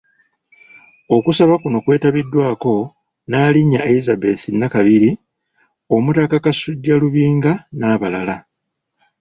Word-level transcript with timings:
Okusaba 1.15 1.53
kuno 1.63 1.77
kwetabiddwako; 1.85 2.73
Nnaalinnya 2.89 3.81
Elizabeth 3.89 4.43
Nakabiri, 4.59 5.11
Omutaka 5.95 6.37
Kasujju 6.43 6.93
Lubinga 7.01 7.53
n'abalala. 7.77 8.35